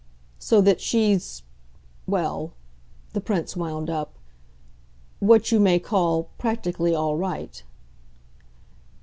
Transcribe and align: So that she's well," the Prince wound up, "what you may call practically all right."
So 0.39 0.61
that 0.61 0.81
she's 0.81 1.43
well," 2.07 2.53
the 3.13 3.21
Prince 3.21 3.55
wound 3.55 3.87
up, 3.87 4.15
"what 5.19 5.51
you 5.51 5.59
may 5.59 5.77
call 5.77 6.29
practically 6.39 6.95
all 6.95 7.17
right." 7.17 7.61